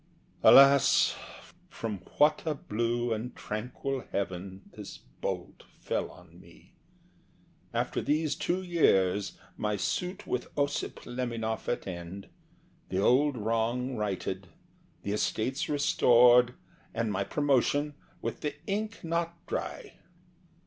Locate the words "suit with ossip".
9.77-11.05